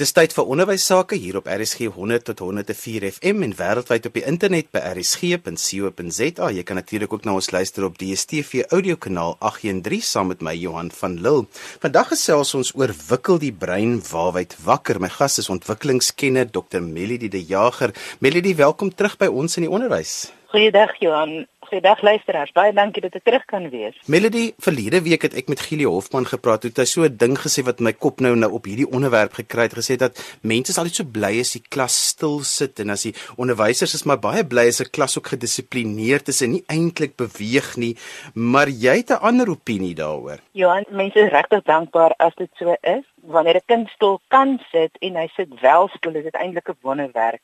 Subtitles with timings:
[0.00, 4.14] Dis tyd vir onderwys sake hier op RSG 100 tot 104 FM en wêreldwyd op
[4.16, 6.46] die internet by rsg.co.za.
[6.56, 10.88] Jy kan natuurlik ook na ons luister op DStv audiokanaal 813 saam met my Johan
[11.02, 11.44] van Lille.
[11.84, 15.02] Vandag gesels ons oor wikkel die brein waarwyd wakker.
[15.04, 16.80] My gas is ontwikkelingskenner Dr.
[16.80, 17.92] Melody de Jager.
[18.24, 20.30] Melody, welkom terug by ons in die onderwys.
[20.54, 21.42] Goeiedag Johan.
[21.70, 22.50] Goeiedag luisteraars.
[22.50, 23.94] Baie dankie dat ek terug kan wees.
[24.10, 26.64] Melody, verlede week het ek met Gili Hofman gepraat.
[26.66, 29.68] Hy het so 'n ding gesê wat my kop nou nou op hierdie onderwerp gekry
[29.68, 29.78] het.
[29.78, 33.94] Gesê dat mense altyd so bly as die klas stil sit en as die onderwysers
[33.94, 37.96] is maar baie bly as 'n klas ook gedissiplineerd is en nie eintlik beweeg nie.
[38.34, 40.40] Maar jy het 'n ander opinie daaroor.
[40.52, 43.04] Johan, mense is regtig dankbaar as dit so is.
[43.22, 46.76] Wanneer 'n kind stil kan sit en hy sit wel stil, is dit eintlik 'n
[46.82, 47.40] wonderwerk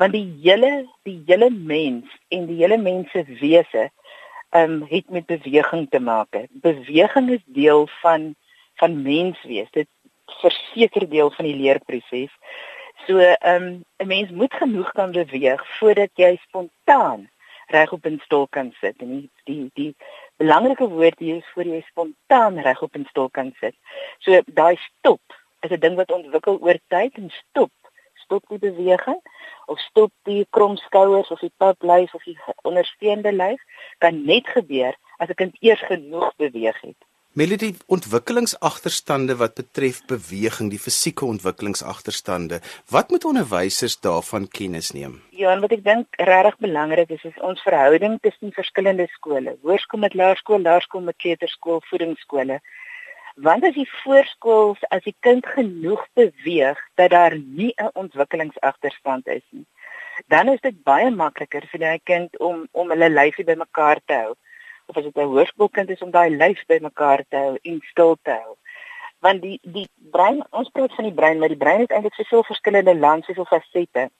[0.00, 3.90] want die hele die hele mens en die hele mens se wese
[4.50, 6.36] ehm um, het met beweging te maak.
[6.50, 8.34] Beweging is deel van
[8.80, 9.68] van menswees.
[9.70, 9.88] Dit
[10.40, 12.32] verseker deel van die leerproses.
[13.06, 17.28] So ehm um, 'n mens moet genoeg kan beweeg voordat jy spontaan
[17.66, 18.96] regop in stoel kan sit.
[18.98, 19.94] En die die die
[20.36, 23.74] belangrike woord hier is voor jy spontaan regop in stoel kan sit.
[24.18, 25.20] So daai stop
[25.60, 27.70] is 'n ding wat ontwikkel oor tyd en stop
[28.14, 29.20] stop die beweging
[29.70, 32.36] of stop die krom skouers of die pap lyf of die
[32.68, 37.00] ondersteunende lyf kan net gebeur as 'n kind eers genoeg beweeg het.
[37.32, 42.58] Melody ontwikkelingsagterstande wat betref beweging, die fisieke ontwikkelingsagterstande,
[42.90, 45.20] wat moet onderwysers daarvan kennis neem?
[45.30, 50.02] Ja, en wat ek dink regtig belangrik is is ons verhouding tussen verskillende skole, hoërskool
[50.06, 52.58] met laerskool, laerskool met kleuterskool, voedingsskole
[53.42, 59.46] want as die voorskool as die kind genoeg beweeg dat daar nie 'n ontwikkelingsagterstand is
[59.50, 59.66] nie?
[60.26, 64.34] Dan is dit baie makliker vir die kind om om hulle lyfie bymekaar te hou.
[64.86, 68.30] Of as dit 'n hoërskoolkind is om daai lyf bymekaar te hou en stil te
[68.30, 68.56] hou.
[69.20, 72.44] Want die die brein ons praat van die brein maar die brein het eintlik soveel
[72.44, 74.10] verskillende langs soveel fasette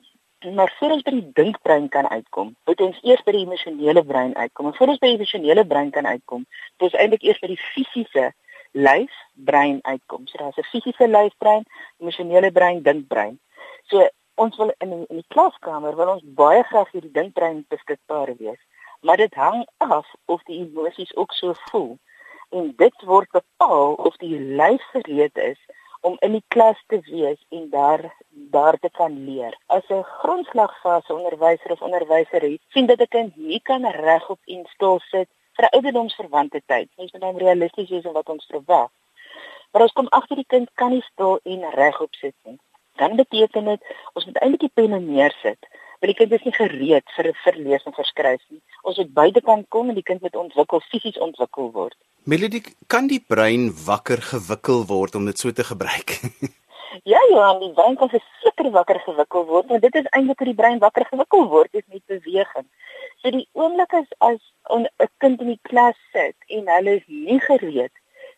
[0.40, 4.36] maar voor ons by die dinkbrein kan uitkom moet ons eers by die emosionele brein
[4.36, 4.66] uitkom.
[4.66, 7.60] En voor ons by die emosionele brein kan uitkom moet ons eintlik eers by die
[7.72, 8.32] fisiese
[8.72, 10.26] lyf brein uitkom.
[10.26, 11.64] So daar's 'n fisiese lyf brein,
[11.98, 13.40] emosionele brein, dinkbrein.
[13.82, 18.36] So ons wil in die, in die klaskamer wil ons baie graag hierdie dinkbrein beskikbaar
[18.36, 18.60] wees.
[19.00, 21.98] Maar dit hang af of die emosies ook so voel.
[22.50, 25.58] En dit word bepaal of die lyf gereed is
[26.00, 29.56] om in die klas te wees en daar daar te kan leer.
[29.66, 34.66] As 'n grondslagfase onderwyser of onderwyser het, sien dit 'n kind nie kan regop en
[34.66, 35.28] stil sit
[35.60, 36.88] vir 'n ouderdomsverwante tyd.
[36.96, 38.90] Mens moet nou realisties wees in wat ons verwag.
[39.72, 42.58] Maar ons kom agter die kind kan nie stil en regop sit nie.
[42.96, 43.82] Dan beteken dit
[44.12, 45.62] ons moet eintlik die penne neersit.
[46.00, 48.62] Want die kind is nie gereed vir verlees en verskryf nie.
[48.82, 51.96] Ons moet buitekant kom en die kind moet ontwikkel, fisies ontwikkel word.
[52.24, 56.20] Melody, kan die brein wakker gewikkel word om dit so te gebruik?
[57.04, 58.10] Ja, ja, die brein kan
[58.42, 61.86] seker wakker gewikkel word, want dit is eintlik hoe die brein wakker gewikkel word, is
[61.86, 62.66] met beweging.
[63.22, 64.40] So die oomblik as as
[64.76, 64.88] 'n
[65.22, 67.94] kind in die klas sit en hulle is nie gereed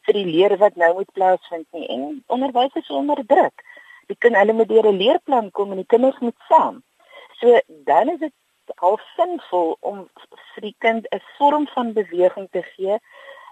[0.06, 3.64] vir die leer wat nou moet plaasvind nie en onderwysers onder druk.
[4.08, 6.82] Die kind hulle moet deur 'n leerplan kom en die kinders moet saam.
[7.40, 8.34] So dan is dit
[8.76, 10.08] al sinvol om
[10.54, 12.98] vir die kind 'n vorm van beweging te gee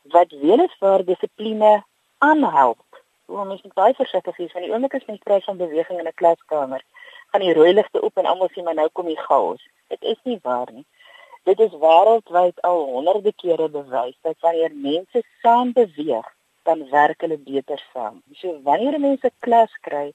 [0.05, 1.85] wat weliswaar dissipline
[2.19, 2.90] aanhelp.
[3.31, 6.09] Hoe mens moet baie versigtig wees want die oomblik as mens praat van beweging in
[6.11, 6.83] 'n klaskamer,
[7.31, 9.63] gaan die rooi ligte op en almal sê maar nou kom die chaos.
[9.93, 10.87] Dit is nie waar nie.
[11.49, 16.27] Dit is wêreldwyd al honderde kere bewys dat wanneer mense saam beweeg,
[16.63, 18.23] dan werk hulle beter saam.
[18.41, 20.13] So wanneer mense klas kry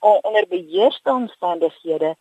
[0.00, 2.16] onder beheerste omstandighede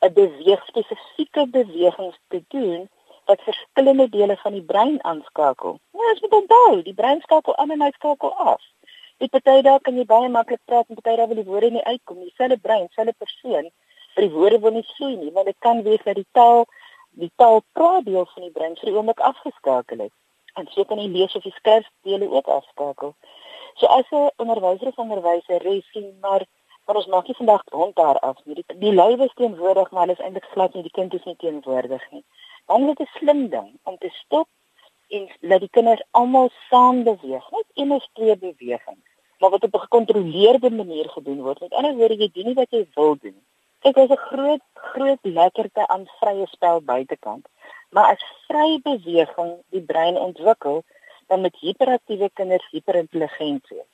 [0.00, 2.88] 'n beweeg spesifieke bewegings te doen
[3.24, 5.78] wat verskillende dele van die brein aanskakel.
[5.92, 8.62] Nou as jy onthou, die brein skakel aan en hy skakel af.
[9.20, 11.82] Dit party daar kan jy baie maklik praat en party daar wil die woorde nie
[11.84, 12.30] uitkom nie.
[12.38, 13.66] Selfe brein, selfe persoon,
[14.14, 16.64] vir die woorde wil nie vloei nie, want dit kan wees dat die taal
[17.20, 20.14] die taalpraat deel van die brein vir die oomblik afgeskakel het.
[20.56, 23.12] En so kan die lees of die skryf dele ook afskakel.
[23.74, 26.46] So as 'n onderwyser of onderwyser sien maar
[26.86, 28.54] maar ons maak nie vandag rond daar af nie.
[28.54, 31.36] Die, die lywe is teenwoordig, maar hulle is eintlik glad nie die kind is nie
[31.36, 32.24] teenwoordig nie.
[32.66, 34.48] Dan is dit 'n slim ding om te stop
[35.16, 39.06] en laat die kinders almal saam beweeg, net een of twee bewegings,
[39.38, 41.60] maar wat op 'n gekontroleerde manier gedoen word.
[41.60, 43.38] Met ander woorde, jy doen nie wat jy wil doen.
[43.80, 47.46] Dit is 'n groot groot lekkerte aan vrye spel buitekant.
[47.90, 50.82] Maar as vrye beweging die brein ontwikkel,
[51.26, 53.92] dan met hiperaktiewe kinders hiperintelligent wees.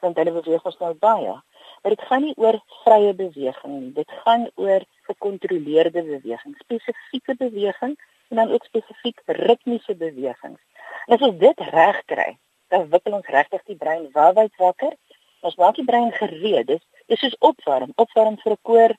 [0.00, 1.34] Want hulle beweeg ons nou baie.
[1.82, 3.92] Maar dit gaan nie oor vrye beweging nie.
[3.92, 7.98] Dit gaan oor gekontroleerde beweging, spesifieke beweging
[8.30, 10.60] en dan ook spesifiek ritmiese bewegings.
[11.06, 12.30] En as ons dit reg kry,
[12.70, 14.94] dan wikkel ons regtig die brein wyd wakker
[15.40, 16.68] Ons maak die brein gereed.
[16.68, 18.92] Dis dis soos opwarm, opwarm vir 'n koor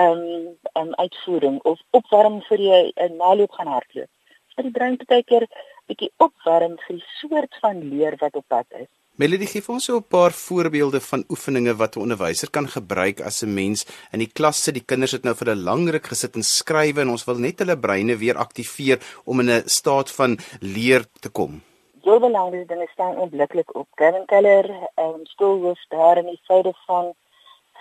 [0.00, 4.10] ehm um, um, uitvoering of opwarm vir jy 'n naloop gaan hardloop.
[4.54, 5.46] Dat die brein baie keer
[5.88, 8.90] bietjie opwarm vir die soort van leer wat op pad is.
[9.20, 13.20] Melody gee vir ons so 'n paar voorbeelde van oefeninge wat 'n onderwyser kan gebruik
[13.20, 13.84] as 'n mens
[14.14, 14.74] in die klas sit.
[14.74, 17.58] Die kinders het nou vir 'n lang ruk gesit en skrywe en ons wil net
[17.58, 21.62] hulle breine weer aktiveer om in 'n staat van leer te kom.
[22.02, 23.88] Jou belangrike dinge staan onmiddellik op.
[23.94, 27.12] Kevin Keller, ehm um, skoolhoof daar in die suide van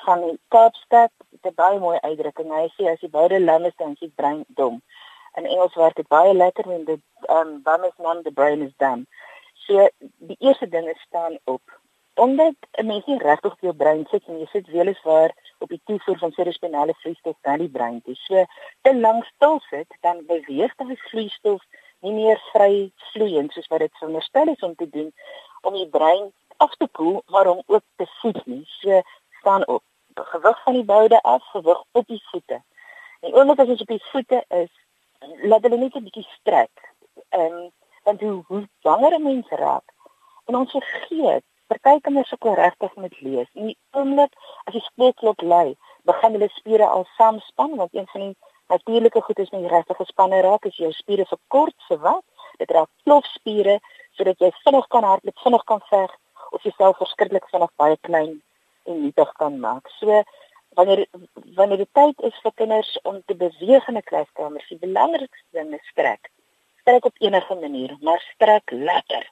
[0.06, 2.50] van Kaapstad, dit is baie mooi uitdrukking.
[2.52, 4.82] Hy sê as jy beide lande dan jy brein dom.
[5.38, 8.62] In Engels werk dit baie lekker en dit ehm um, bum is non the brain
[8.62, 9.08] is dumb.
[9.70, 9.88] So
[10.18, 11.62] die eerste ding is staan op.
[12.14, 15.82] Omdat 'n mens nie regtig op jou brein sit en jy sit weliswaar op die
[15.86, 18.16] toevoer van cerebrale vloeistof na die brein toe.
[18.16, 18.46] So
[18.82, 21.62] te lank stil sit, dan beweeg daai vloeistof
[22.00, 25.14] nie meer vry vloeiend soos wat dit veronderstel is om te doen
[25.62, 28.64] om die brein af te koel, maar om ook te voed nie.
[28.66, 29.02] So
[29.40, 29.84] staan op.
[30.14, 32.62] Gewig van die boude af, gewig op die voete.
[33.20, 34.72] En omdat as ons op die voete is,
[35.42, 36.94] laat hulle net 'n bietjie strek.
[37.30, 37.70] Ehm
[38.10, 39.88] want hoe hoe langer 'n mens raak
[40.48, 43.50] en ons vergeet party kinders sukkel regtig met lees.
[43.54, 44.34] En die oomblik
[44.66, 45.76] as die skoolklok lui
[46.10, 48.36] begin hulle spiere al saamspan want een van die
[48.74, 52.26] natuurlike goed is nie regtig gespanne raak as jou spiere verkort vir wat?
[52.62, 53.78] Dit raak klofspiere
[54.18, 56.18] sodat jy vinnig kan hardloop vinnig kan veg
[56.58, 58.36] of jouself verskriklik vinnig baie klein
[58.90, 59.94] en nietig kan maak.
[60.00, 60.24] So
[60.78, 61.06] wanneer
[61.62, 65.58] wanneer dit tyd is vir kinders om te beweeg in 'n klaskamer is die belangrikste
[65.60, 66.34] ding is strek
[66.90, 69.32] strek op enige manier, maar strek lekker.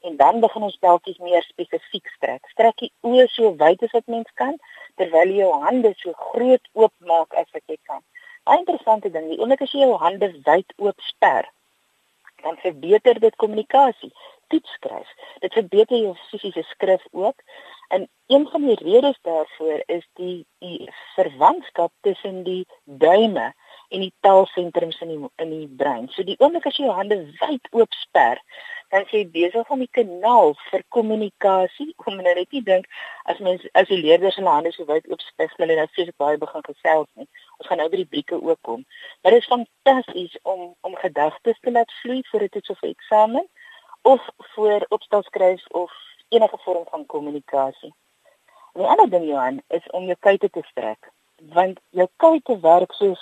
[0.00, 2.48] En dan begin ons beltjies meer spesifiek strek.
[2.52, 4.58] Strek die oë so wyd as wat mens kan
[5.00, 8.02] terwyl jy jou hande so groot oop maak as wat jy kan.
[8.44, 11.48] 'n Interessante ding, die oomblik as jy jou hande wyd oop sper,
[12.44, 14.12] dan verbeter dit kommunikasie.
[14.48, 15.08] Toets skryf.
[15.40, 17.40] Dit verbeter jou fisiese skrif ook.
[17.88, 23.54] En een van die redes daarvoor is die die verwantskap tussen die duime
[23.88, 26.08] en die taalsentrums in die in die brein.
[26.12, 28.40] So die oomblik as jy jou hande wyd oop sper,
[28.92, 32.88] dan sê jy besig om die kanaal vir kommunikasie, om nou net nie dink
[33.32, 36.40] as mens as die leerders hulle hande so wyd oop sper, hulle nou steeds baie
[36.40, 37.28] begin gesels nie.
[37.58, 38.84] Ons gaan nou by die brieke ook kom.
[39.22, 43.48] Maar dit is fantasties om om gedagtes te laat vloei vir dit so vir eksamen
[44.08, 45.94] of vir opstelskryf of
[46.28, 47.94] enige vorm van kommunikasie.
[48.78, 51.08] Die ander ding Johan is om jou kuite te strek
[51.54, 53.20] want jou kuite werk soos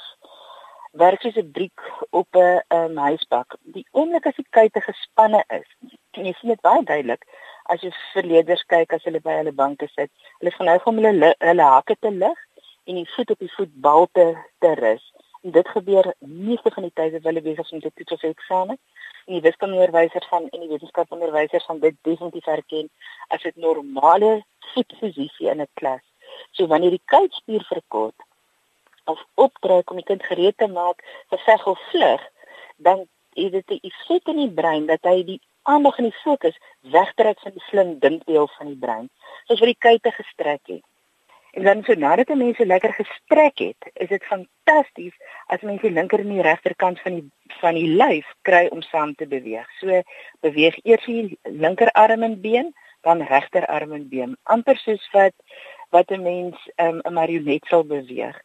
[0.97, 3.57] werk soos 'n briek op 'n um, huisbak.
[3.63, 5.69] Die oomblik as die kuite gespanne is,
[6.11, 7.25] en jy sien dit baie duidelik
[7.73, 10.11] as jy verleerders kyk as hulle by hulle banke sit,
[10.41, 12.43] hulle gaan nou om hulle hulle hakke te lig
[12.87, 14.27] en die voet op die voetbal te
[14.65, 15.05] te rus.
[15.43, 18.23] En dit gebeur meeste van die tyd as hulle besig is om te toets of
[18.23, 18.79] eksamen.
[19.27, 22.91] En die wiskundeonderwysers van en die wetenskapsonderwysers van dit definitief herken
[23.35, 26.05] as 'n normale voetposisie in 'n klas.
[26.51, 28.26] So wanneer die kuitspier verkort,
[29.07, 32.25] of optrek om die kind gereed te maak vir veg of vlug,
[32.77, 36.59] dan is dit 'n effek in die brein dat hy die aandag en die fokus
[36.81, 39.09] wegtrek van die slim dinkdeel van die brein,
[39.47, 40.85] soos wat die kuite gestrek het.
[41.57, 45.15] En dan so nadat die mense lekker gestrek het, is dit fantasties
[45.47, 47.31] as mense die linker en die regterkant van die
[47.61, 49.69] van die lyf kry om saam te beweeg.
[49.81, 50.03] So
[50.41, 55.35] beweeg eers die linkerarm en been, dan regterarm en been, amper soos wat
[55.91, 58.37] wat 'n mens um, 'n marionet sal beweeg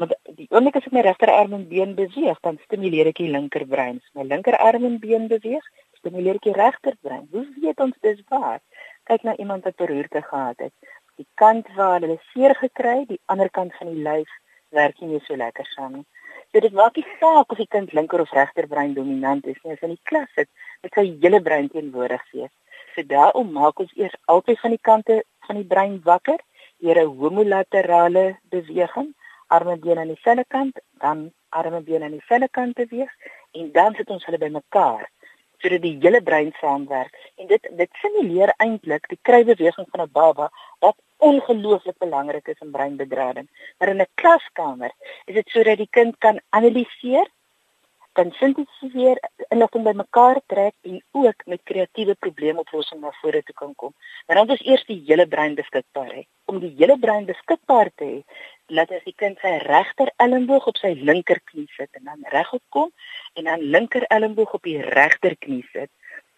[0.00, 4.00] want die oomblik as ek my regterarm en been beweeg, dan stimuleer ek die linkerbrein.
[4.02, 5.64] As my linkerarm en been beweeg,
[6.00, 7.24] stimuleer ek die regterbrein.
[7.32, 8.60] Hoe weet ons dis waar?
[9.08, 10.74] Kyk na iemand wat beroerte gehad het.
[11.16, 14.32] Die kant waar hulle seer gekry, die ander kant van die lyf
[14.76, 16.06] werk nie so lekker saam nie.
[16.52, 19.72] So dit maak nie saak of die kind linker of regterbrein dominant is nie.
[19.72, 20.50] As in die klas sit,
[20.82, 22.52] moet sy hele brein teenwoordig wees.
[22.94, 26.40] So daarom maak ons eers altyd van die kante van die brein wakker
[26.84, 29.14] deur 'n homolaterale beweging
[29.46, 33.12] arme been aan dieselfde kant, dan arme been aan dieselfde kant beweeg
[33.52, 35.10] en dan sit ons hulle bymekaar
[35.62, 40.50] sodat die hele brein saamwerk en dit dit simuleer eintlik die krybeweging van 'n baba
[40.84, 43.48] wat ongelooflik belangrik is in breinbedrading.
[43.78, 44.92] Maar in 'n klaskamer
[45.24, 47.26] is dit sodat die kind kan analiseer,
[48.16, 49.18] kan sintetiseer,
[49.52, 53.92] inligting bymekaar trek en ook met kreatiewe probleemoplossing na vore toe kan kom.
[54.26, 56.22] Maar dan is eers die hele brein beskikbaar hê.
[56.50, 58.40] Om die hele brein beskikbaar te hê,
[58.78, 62.90] laat as die kind sy regter elmboog op sy linkerknie sit en dan regop kom
[63.34, 65.92] en dan linker elmboog op die regterknie sit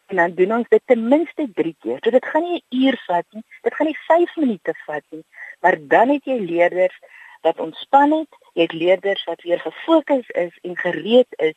[0.08, 1.98] en dan doen ons dit ten minste 3 keer.
[2.02, 5.24] So dit gaan nie 'n uur vat nie, dit gaan nie 5 minute vat nie,
[5.60, 6.98] maar dan het jy leerders
[7.42, 11.54] wat ontspan het, jy het leerders wat weer gefokus is en gereed is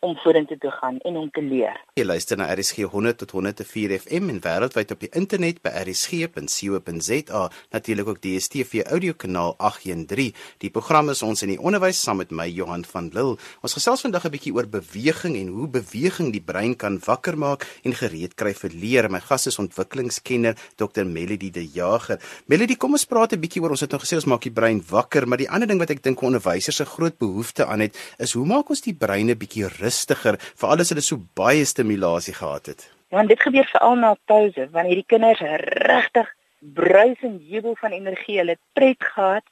[0.00, 1.76] om vorentoe te gaan en om te leer.
[1.96, 7.42] Jy luister na RSG 100 tot 104 FM en wêreldwyd op die internet by rsg.co.za,
[7.72, 10.34] natuurlik ook DStv audiokanaal 813.
[10.62, 13.38] Die program is ons in die onderwys saam met my Johan van Lille.
[13.64, 17.66] Ons gesels vandag 'n bietjie oor beweging en hoe beweging die brein kan wakker maak
[17.82, 19.10] en gereed kry vir leer.
[19.10, 21.04] My gas is ontwikkelingskenner Dr.
[21.04, 22.20] Melody De Jager.
[22.46, 24.82] Melody, kom ons praat 'n bietjie oor ons het nou gesê ons maak die brein
[24.90, 28.32] wakker, maar die ander ding wat ek dink onderwysers 'n groot behoefte aan het, is
[28.32, 32.72] hoe maak ons die brein 'n bietjie rustiger veral as hulle so baie stimulasie gehad
[32.72, 32.88] het.
[33.10, 35.42] Ja, en dit gebeur veral na pouse wanneer die kinders
[35.86, 39.44] regtig bruis en jubel van energie, hulle pret gehad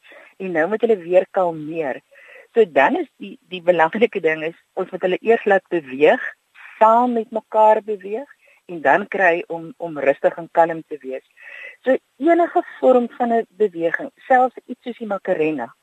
[0.42, 2.00] en nou moet hulle weer kalmeer.
[2.54, 6.22] So dan is die die belangrike ding is ons moet hulle eers laat beweeg,
[6.78, 8.30] saam met mekaar beweeg
[8.70, 11.24] en dan kry om om rustig en kalm te wees.
[11.84, 15.74] So enige vorm van 'n beweging, selfs iets soos die Macarena,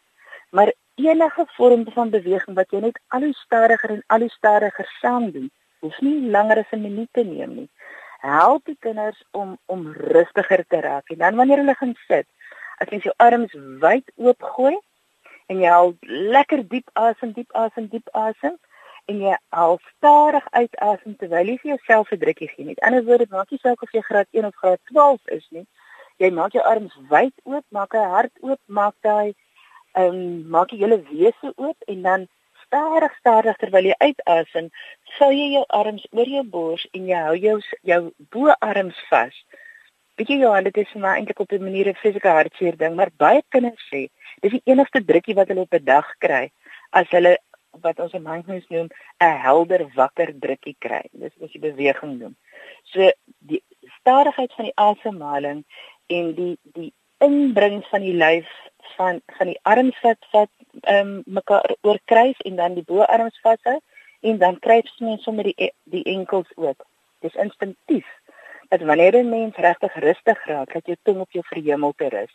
[0.51, 0.74] maar
[1.08, 5.31] enige vorm van beweging wat jy net al hoe stadiger en al hoe stadiger saam
[5.31, 7.70] doen, hoef nie langer as 'n minuut te neem nie.
[8.20, 11.10] Help die kinders om om rustiger te raak.
[11.10, 12.27] En dan wanneer hulle gaan sit,
[12.77, 14.77] as jy jou arms wyd oop gooi
[15.48, 18.58] en jy haal lekker diep asem, diep asem, diep asem
[19.05, 22.65] en jy haal stadig uit asem terwyl jy vir jouself 'n drukkie gee.
[22.65, 25.67] Met ander woorde, maak nie saak of jy graad 1 of graad 12 is nie.
[26.17, 29.34] Jy maak jou arms wyd oop, maak 'n hart oop, maak daai
[29.94, 32.28] ehm um, maak jy julle wese oop en dan
[32.66, 34.70] stadig stadig terwyl jy uitasem,
[35.18, 37.58] vou jy jou arms oor jou bors en jy hou jou
[37.90, 38.02] jou
[38.36, 39.36] boarms vas.
[40.20, 42.96] Weet jy Johan, dit is vir my eintlik op 'n manier 'n fisieke hartseer ding,
[42.96, 44.08] maar baie kinders sê
[44.42, 46.52] dis die enigste drukkie wat hulle op 'n dag kry
[46.92, 47.38] as hulle
[47.80, 48.88] wat ons in mindfulness noem
[49.20, 51.04] 'n helder wakker drukkie kry.
[51.12, 52.36] Dis as jy beweging doen.
[52.84, 53.64] So die
[54.00, 55.66] stadigheid van die asemhaling
[56.08, 58.50] en die die inbring van die lyf
[58.96, 60.50] van van die arms wat wat
[60.82, 63.80] ehm um, mekaar oorkruis en dan die boarms vashou
[64.22, 66.86] en dan kruip mens sommer die die enkels ook.
[67.20, 68.08] Dis instinktief.
[68.70, 72.34] Dat wanneer 'n mens regtig rustig raak, dat jou tong op jou verhemelte rus.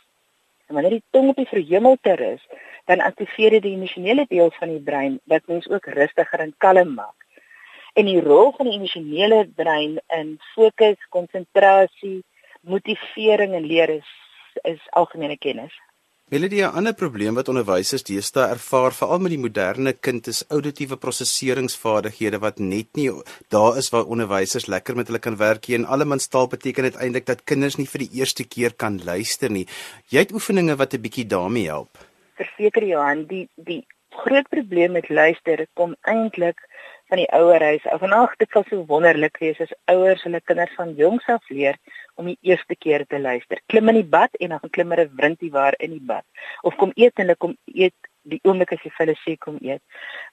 [0.67, 2.47] En wanneer die tong op die verhemelte rus,
[2.85, 6.95] dan aktiveer dit die emosionele deel van die brein wat mens ook rustiger en kalm
[6.95, 7.27] maak.
[7.93, 12.25] En die rol van die emosionele brein in fokus, konsentrasie,
[12.61, 14.26] motivering en leer is
[14.65, 15.73] is algemene kennis.
[16.29, 20.97] Melodie, 'n ander probleem wat onderwysers deesdae ervaar, veral met die moderne kind, is auditiewe
[20.97, 23.11] prosesseringsvaardighede wat net nie
[23.49, 25.77] daar is waar onderwysers lekker met hulle kan werk nie.
[25.77, 29.67] En allemandstaal beteken dit eintlik dat kinders nie vir die eerste keer kan luister nie.
[30.11, 31.99] Jy het oefeninge wat 'n bietjie daarmee help.
[32.35, 36.59] Verseker Johan, die die groot probleem met luister kom eintlik
[37.09, 37.85] van die ouerhuis.
[38.01, 41.79] Vanaand dit sal so wonderlik wees as ouers hulle kinders van jongs af leer
[42.17, 43.61] om die eerste keer te luister.
[43.67, 46.25] Klim in die bad en dan klim hulle wrintie waar in die bad.
[46.63, 47.95] Of kom eet en hulle kom eet
[48.27, 49.83] die oomblik as jy vir hulle sê kom eet.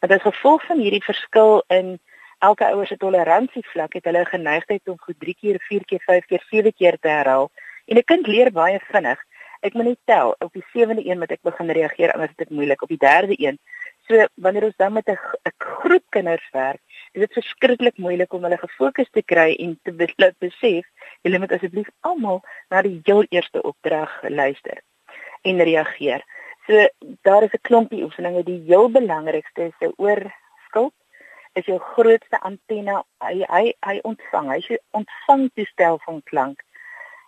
[0.01, 1.97] Want as gevolg van hierdie verskil in
[2.43, 6.25] elke ouer se toleransie vlak het hulle geneigtheid om goed 3 keer, 4 keer, 5
[6.31, 7.51] keer, 7 keer te herhaal.
[7.85, 9.19] En 'n kind leer baie vinnig.
[9.61, 12.81] Ek moet net tel, op die 7de een moet ek begin reageer, anders dit moeilik.
[12.81, 13.59] Op die 3de een
[14.07, 15.19] So wanneer ons dan met 'n
[15.57, 16.81] groep kinders werk,
[17.11, 19.91] is dit verskriklik moeilik om hulle gefokus te kry en te
[20.39, 20.85] besef,
[21.21, 24.81] julle moet asseblief almal na die heel eerste opdrag luister
[25.41, 26.23] en reageer.
[26.67, 26.87] So
[27.21, 30.93] daar is 'n klompie oefeninge, die heel belangrikste is 'n oorskulp
[31.53, 33.03] is jou grootste antenne.
[33.23, 36.63] Hy hy hy ontvang, hy ontvang toestel van klank.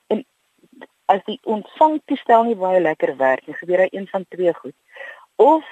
[0.08, 0.25] En
[1.05, 4.75] as die ontvang toestel nie baie lekker werk nie, gebeur hy een van twee goed.
[5.36, 5.63] Of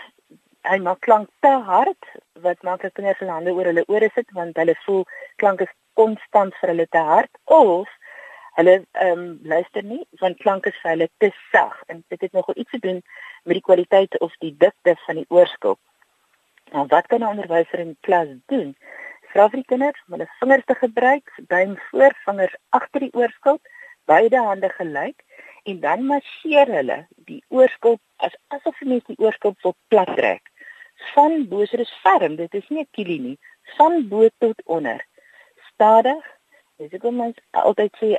[0.63, 2.11] hy maak klank te hard
[2.45, 5.03] wat maak dat kinders hulle hande oor hulle ore sit want hulle voel
[5.41, 7.89] klank is konstant vir hulle te hard of
[8.59, 12.37] hulle ehm um, luister nie want klank is vir hulle te sag en dit het
[12.37, 13.01] nogal iets te doen
[13.43, 15.79] met die kwaliteit of die dikte van die oorskop.
[16.71, 18.75] Nou wat kan 'n onderwyser in klas doen?
[19.33, 23.61] Vra vir die kinders om hulle vingers te gebruik, duim voor, vingers agter die oorskop,
[24.05, 25.19] beide hande gelyk
[25.63, 30.52] en dan masseer hulle die oorskop as asof jy net die oorskop wil plat trek
[31.15, 33.37] van bo so dis ferm dit is nie 'n kielie nie.
[33.77, 35.05] Van bo tot onder.
[35.73, 36.23] Stadig
[36.77, 38.09] dis ek moet altyd sê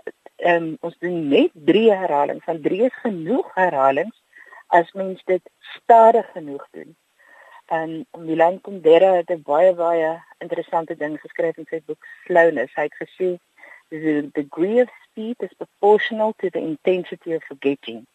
[0.50, 4.22] um, ons doen net 3 herhalings van 3 is genoeg herhalings
[4.66, 6.96] as mens dit stadig genoeg doen.
[7.66, 12.74] En Milan Kundera het 'n baie baie interessante ding geskryf in sy boek Slowness.
[12.74, 13.38] Hy het gesê
[13.88, 18.06] the degree of speed is proportional to the intensity of forgetting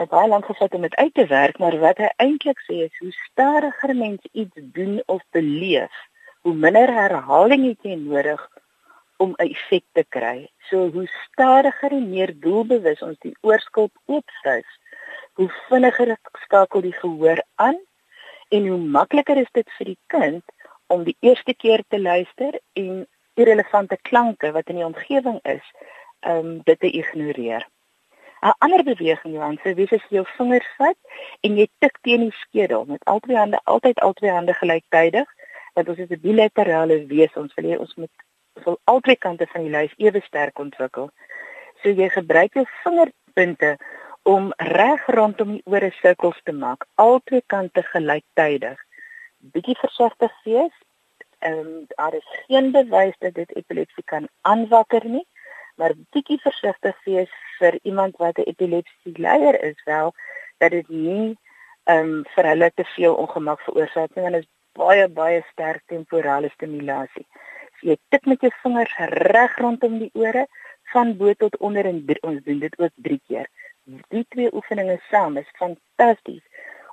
[0.00, 2.98] het baie lank gevat om dit uit te werk, maar wat hy eintlik sê is
[2.98, 5.92] hoe stadiger mens iets doen of beleef,
[6.40, 8.48] hoe minder herhaling het jy nodig
[9.16, 10.48] om 'n effek te kry.
[10.68, 14.66] So hoe stadiger en meer doelbewus ons die oorskop oopskuif,
[15.32, 17.78] hoe vinniger skakel die gehoor aan
[18.48, 20.44] en hoe makliker is dit vir die kind
[20.86, 25.66] om die eerste keer te luister en irrelevante klanke wat in die omgewing is,
[26.20, 27.68] ehm um, dit te ignoreer.
[28.42, 30.96] 'n Ander beweging Johan, sê wie as jy jou vingers vat
[31.44, 35.28] en jy tik teen die skedel met albei hande altyd albei hande gelyktydig,
[35.74, 38.12] want ons is 'n bilaterale wese, ons wil hê ons moet
[38.64, 41.10] wil albei kante van die lyf ewe sterk ontwikkel.
[41.82, 43.76] So jy gebruik jou vingerpunte
[44.22, 48.78] om reg rondom die ore sirkels te maak, albei kante gelyktydig.
[49.52, 50.76] Bietjie versigtig wees.
[51.40, 55.26] Ehm um, daar is geen bewys dat dit epilepsie kan aanwakker nie,
[55.80, 60.12] maar bietjie versigtig wees vir iemand wat 'n epilepsie leier is wel
[60.58, 61.36] dat dit nie
[61.84, 65.82] ehm um, vir hulle te veel ongemak veroorsaak nie want dit is baie baie sterk
[65.86, 67.26] temporale stimulasie.
[67.76, 68.94] So jy tik met jou vingers
[69.32, 70.46] reg rondom die ore
[70.92, 73.48] van bo tot onder en ons doen dit ook 3 keer
[74.14, 76.44] die twee oefeninge saam is fantasties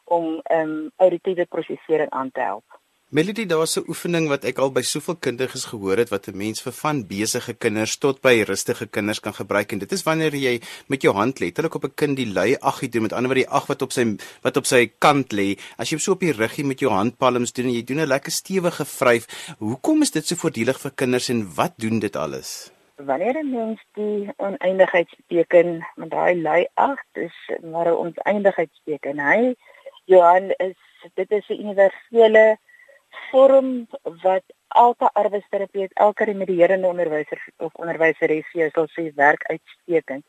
[0.04, 2.80] om ehm um, auditiewe prosesering aan te help.
[3.10, 6.62] Melody, daar's 'n oefening wat ek al by soveel kundiges gehoor het wat 'n mens
[6.62, 10.62] vir van besige kinders tot by rustige kinders kan gebruik en dit is wanneer jy
[10.88, 13.56] met jou hand letterlik op 'n kind die lui aggie doen met ander woorde die
[13.60, 15.58] ag wat op sy wat op sy kant lê.
[15.78, 18.32] As jy so op die ruggie met jou handpalms doen en jy doen 'n lekker
[18.32, 22.72] stewige vryf, hoekom is dit so voordelig vir kinders en wat doen dit alles?
[22.96, 29.20] wanneer 'n mens die oneindigheidsteken met daai lui ag, dis maar 'n oneindigheidsteken.
[29.20, 29.56] Hy
[30.06, 30.76] Johan is
[31.14, 32.58] dit is 'n universele
[33.30, 33.88] vorm
[34.24, 40.26] wat elke arbeidsterapeut, elke remedierende onderwyser of onderwyseres sal sê werk uitstekend.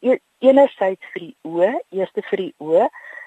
[0.00, 2.86] E, enerzijds vir die oë, eerste vir die oë,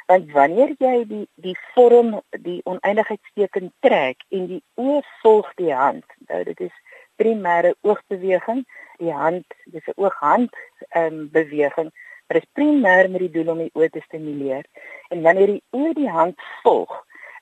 [0.09, 6.17] want wanneer jy die die vorm, die oneindigheidsteken trek en die oë volg die hand,
[6.29, 6.73] nou dit is
[7.21, 8.63] primêre oogbeweging,
[8.99, 10.51] die hand, dis 'n ooghand
[10.89, 11.89] ehm um, beweging,
[12.25, 14.65] maar dit is primêr met die doel om die oë te stimuleer.
[15.09, 16.93] En wanneer die oë die hand volg,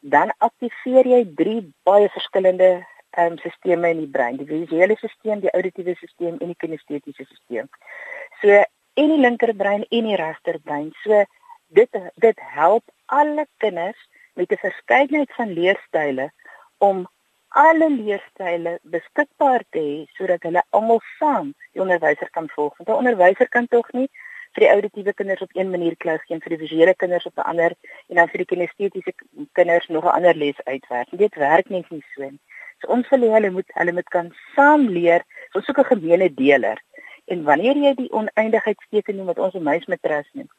[0.01, 2.71] dan aktiveer jy drie baie verskillende
[3.11, 7.25] ehm um, sisteme in die brein, die visuele stelsel, die auditiewe stelsel en die kinestetiese
[7.25, 7.67] stelsel.
[8.41, 10.91] So in die linkerbrein en die regterbrein.
[11.03, 11.23] So
[11.75, 13.99] dit dit help alle kinders
[14.33, 16.31] met 'n verskeidenheid van leerstyle
[16.77, 17.07] om
[17.47, 22.77] alle leerstyle beskikbaar te hê sodat hulle almal saam die onderwyser kan volg.
[22.77, 24.09] Want 'n onderwyser kan tog nie
[24.55, 27.37] vir die auditiewe kinders op een manier klas gee en vir die visuele kinders op
[27.37, 27.75] 'n ander
[28.09, 29.13] en dan vir die kinestetiese
[29.53, 31.07] kinders nog 'n ander les uitwerk.
[31.11, 32.39] Dit werk net nie so nie.
[32.81, 35.23] So ons wil hê hulle moet hulle moet kan saam leer.
[35.53, 36.81] Ons soek 'n gemeene deler.
[37.25, 40.49] En wanneer jy die oneindigheidsteken noem wat ons 'n muismatras noem,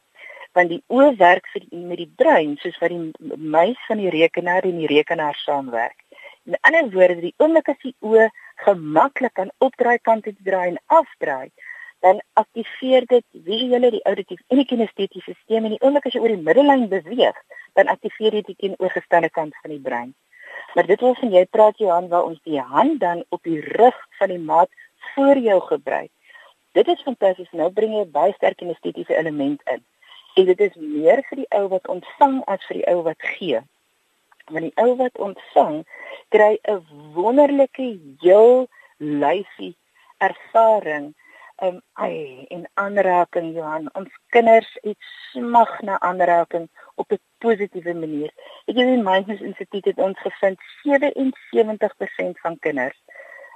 [0.53, 4.09] want die oë werk vir die, met die brein soos wat die muis van die
[4.09, 5.99] rekenaar en die rekenaar saamwerk.
[6.45, 8.29] In ander woorde, die oomblik as die oë
[8.65, 11.51] gemaklik aan opdraai kant toe draai en afdraai,
[12.03, 16.21] dan aktiveer dit visuele die auditief en die kinestetiese stelsel en die oomblik as jy
[16.23, 17.37] oor die middellyn beweeg,
[17.79, 20.11] dan aktiveer jy die teenoorgestelde kant van die brein.
[20.75, 23.97] Maar dit wil van jy praat Johan waar ons die hand dan op die rug
[24.19, 24.69] van die maat
[25.13, 26.11] voor jou gebruik.
[26.73, 27.51] Dit is fantasties.
[27.53, 29.83] Nou bring jy baie sterk kinestetiese element in.
[30.35, 33.61] En dit is meer vir die ou wat ontvang as vir die ou wat gee
[34.51, 35.83] want die ou wat ontvang
[36.35, 36.81] kry 'n
[37.15, 37.87] wonderlike
[38.19, 39.75] heel lyfie
[40.17, 41.13] ervaring
[41.61, 44.97] um ai in aanraking Johan ons kinders het
[45.31, 48.31] smag na aanraking op 'n positiewe manier
[48.65, 52.99] ek het in Mindfulness Instituut het ons gevind 77% van kinders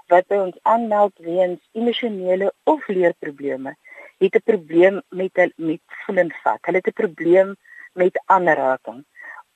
[0.08, 3.76] wat by ons aanmeld weens emosionele of leerprobleme
[4.18, 7.56] het 'n probleem met met voelend vat hulle het 'n probleem
[7.94, 9.06] met aanraking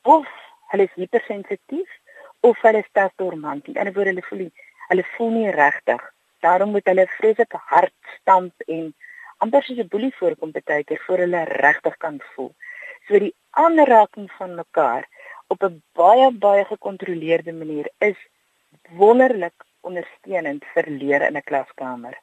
[0.02, 0.28] of
[0.72, 1.90] hulle is hypersensitief
[2.42, 3.68] of hulle is dormant.
[3.68, 4.52] In ander woorde hulle voel nie,
[4.90, 6.02] hulle voel nie regtig.
[6.42, 8.94] Daarom moet hulle vreeslik hard stamp en
[9.38, 12.54] amper soos 'n boelie voorkom baie keer voor hulle regtig kan voel.
[13.08, 15.08] So die aanraking van mekaar
[15.48, 18.18] op 'n baie baie gekontroleerde manier is
[18.90, 22.16] wonderlik ondersteunend vir leer in 'n klaskamer.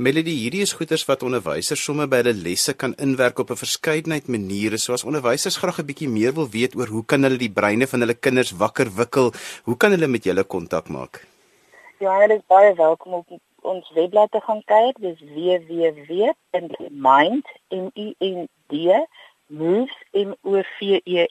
[0.00, 4.28] Melody, hierdie is goeters wat onderwysers sommer by hulle lesse kan inwerk op 'n verskeidenheid
[4.28, 4.78] maniere.
[4.78, 7.86] So as onderwysers graag 'n bietjie meer wil weet oor hoe kan hulle die breine
[7.86, 9.32] van hulle kinders wakker wikkel,
[9.64, 11.26] hoe kan hulle met julle kontak maak?
[11.98, 13.26] Ja, hulle is baie welkom op
[13.62, 15.00] ons webblad te gaan kyk.
[15.00, 19.06] Dis www.mind m i n d
[19.46, 21.26] moves m o v e.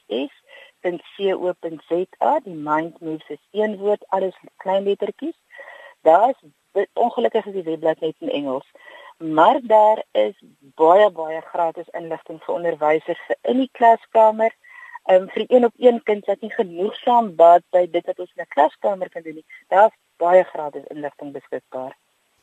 [2.44, 5.36] Die mind moves is een woord, alles klein lettertjies.
[6.02, 6.38] Daar's
[6.92, 8.70] ongelukkig is die webblad net in Engels.
[9.16, 10.42] Maar daar is
[10.74, 14.54] baie baie gratis inligting vir onderwysers vir in die klaskamer.
[15.04, 18.32] Ehm um, vir een op een kind wat nie genoegsaam baat by dit wat ons
[18.36, 19.46] in 'n klaskamer kan doen nie.
[19.68, 21.96] Daar's baie gratis inligting beskikbaar.